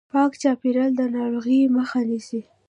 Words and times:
پاک 0.13 0.31
چاپیریال 0.41 0.91
د 0.95 1.01
ناروغیو 1.15 1.73
مخه 1.77 1.99
نیسي. 2.09 2.41